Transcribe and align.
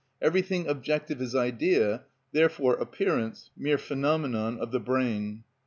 Everything 0.19 0.65
objective 0.67 1.21
is 1.21 1.35
idea, 1.35 2.05
therefore 2.31 2.73
appearance, 2.77 3.51
mere 3.55 3.77
phenomenon 3.77 4.57
of 4.57 4.71
the 4.71 4.79
brain. 4.79 5.43